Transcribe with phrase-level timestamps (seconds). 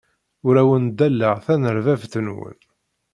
[0.47, 2.57] Ur awen-ddaleɣ tanerdabt-nwen.